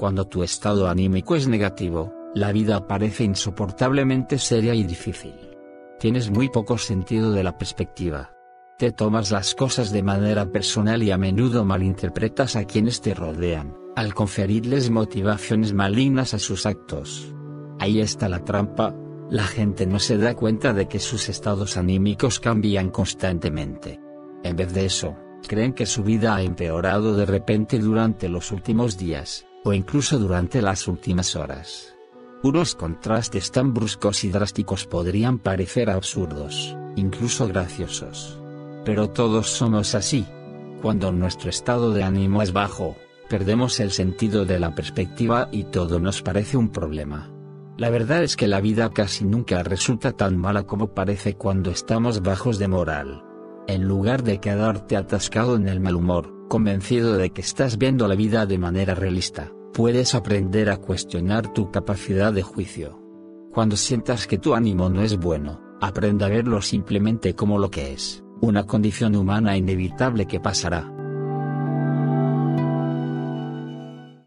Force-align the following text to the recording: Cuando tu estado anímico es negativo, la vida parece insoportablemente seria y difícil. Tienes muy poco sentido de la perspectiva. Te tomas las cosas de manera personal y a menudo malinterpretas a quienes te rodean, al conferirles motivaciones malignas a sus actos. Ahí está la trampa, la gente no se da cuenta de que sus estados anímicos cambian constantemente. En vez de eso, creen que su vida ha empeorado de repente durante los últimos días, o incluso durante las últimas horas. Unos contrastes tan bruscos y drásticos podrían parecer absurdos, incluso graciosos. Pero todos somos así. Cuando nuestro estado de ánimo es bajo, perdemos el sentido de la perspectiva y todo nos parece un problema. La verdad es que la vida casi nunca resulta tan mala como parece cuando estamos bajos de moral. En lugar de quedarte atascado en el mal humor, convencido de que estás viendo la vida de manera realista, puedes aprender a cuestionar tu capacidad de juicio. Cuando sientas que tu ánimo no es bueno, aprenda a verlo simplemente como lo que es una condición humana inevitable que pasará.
Cuando 0.00 0.26
tu 0.26 0.42
estado 0.42 0.88
anímico 0.88 1.36
es 1.36 1.46
negativo, 1.46 2.14
la 2.34 2.52
vida 2.52 2.86
parece 2.86 3.22
insoportablemente 3.22 4.38
seria 4.38 4.74
y 4.74 4.82
difícil. 4.82 5.34
Tienes 5.98 6.30
muy 6.30 6.48
poco 6.48 6.78
sentido 6.78 7.32
de 7.32 7.44
la 7.44 7.58
perspectiva. 7.58 8.32
Te 8.78 8.92
tomas 8.92 9.30
las 9.30 9.54
cosas 9.54 9.92
de 9.92 10.02
manera 10.02 10.50
personal 10.50 11.02
y 11.02 11.10
a 11.10 11.18
menudo 11.18 11.66
malinterpretas 11.66 12.56
a 12.56 12.64
quienes 12.64 13.02
te 13.02 13.12
rodean, 13.12 13.76
al 13.94 14.14
conferirles 14.14 14.88
motivaciones 14.88 15.74
malignas 15.74 16.32
a 16.32 16.38
sus 16.38 16.64
actos. 16.64 17.34
Ahí 17.78 18.00
está 18.00 18.30
la 18.30 18.42
trampa, 18.42 18.94
la 19.28 19.44
gente 19.44 19.84
no 19.84 19.98
se 19.98 20.16
da 20.16 20.34
cuenta 20.34 20.72
de 20.72 20.88
que 20.88 20.98
sus 20.98 21.28
estados 21.28 21.76
anímicos 21.76 22.40
cambian 22.40 22.88
constantemente. 22.88 24.00
En 24.44 24.56
vez 24.56 24.72
de 24.72 24.86
eso, 24.86 25.18
creen 25.46 25.74
que 25.74 25.84
su 25.84 26.02
vida 26.02 26.36
ha 26.36 26.42
empeorado 26.42 27.14
de 27.14 27.26
repente 27.26 27.78
durante 27.78 28.30
los 28.30 28.50
últimos 28.50 28.96
días, 28.96 29.44
o 29.64 29.72
incluso 29.72 30.18
durante 30.18 30.62
las 30.62 30.88
últimas 30.88 31.36
horas. 31.36 31.94
Unos 32.42 32.74
contrastes 32.74 33.50
tan 33.50 33.74
bruscos 33.74 34.24
y 34.24 34.30
drásticos 34.30 34.86
podrían 34.86 35.38
parecer 35.38 35.90
absurdos, 35.90 36.74
incluso 36.96 37.46
graciosos. 37.46 38.38
Pero 38.84 39.10
todos 39.10 39.50
somos 39.50 39.94
así. 39.94 40.26
Cuando 40.80 41.12
nuestro 41.12 41.50
estado 41.50 41.92
de 41.92 42.02
ánimo 42.02 42.40
es 42.40 42.52
bajo, 42.54 42.96
perdemos 43.28 43.78
el 43.80 43.90
sentido 43.90 44.46
de 44.46 44.58
la 44.58 44.74
perspectiva 44.74 45.48
y 45.52 45.64
todo 45.64 46.00
nos 46.00 46.22
parece 46.22 46.56
un 46.56 46.70
problema. 46.70 47.30
La 47.76 47.90
verdad 47.90 48.22
es 48.22 48.36
que 48.36 48.48
la 48.48 48.60
vida 48.60 48.90
casi 48.90 49.24
nunca 49.24 49.62
resulta 49.62 50.12
tan 50.12 50.36
mala 50.36 50.64
como 50.64 50.94
parece 50.94 51.34
cuando 51.34 51.70
estamos 51.70 52.22
bajos 52.22 52.58
de 52.58 52.68
moral. 52.68 53.22
En 53.68 53.84
lugar 53.84 54.22
de 54.22 54.40
quedarte 54.40 54.96
atascado 54.96 55.56
en 55.56 55.68
el 55.68 55.80
mal 55.80 55.96
humor, 55.96 56.39
convencido 56.50 57.16
de 57.16 57.30
que 57.30 57.42
estás 57.42 57.78
viendo 57.78 58.08
la 58.08 58.16
vida 58.16 58.44
de 58.44 58.58
manera 58.58 58.96
realista, 58.96 59.52
puedes 59.72 60.16
aprender 60.16 60.68
a 60.68 60.78
cuestionar 60.78 61.52
tu 61.52 61.70
capacidad 61.70 62.32
de 62.32 62.42
juicio. 62.42 63.00
Cuando 63.52 63.76
sientas 63.76 64.26
que 64.26 64.36
tu 64.36 64.54
ánimo 64.54 64.90
no 64.90 65.02
es 65.02 65.16
bueno, 65.16 65.60
aprenda 65.80 66.26
a 66.26 66.28
verlo 66.28 66.60
simplemente 66.60 67.36
como 67.36 67.58
lo 67.58 67.70
que 67.70 67.92
es 67.92 68.24
una 68.40 68.64
condición 68.64 69.14
humana 69.14 69.56
inevitable 69.56 70.26
que 70.26 70.40
pasará. 70.40 70.99